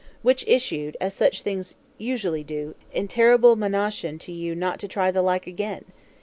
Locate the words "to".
4.21-4.31, 4.79-4.87